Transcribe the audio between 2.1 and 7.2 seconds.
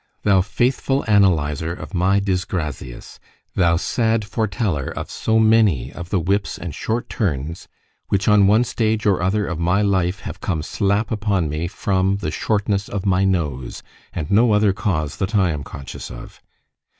Disgrazias—thou sad foreteller of so many of the whips and short